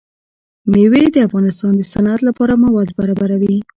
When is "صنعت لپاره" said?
1.93-2.53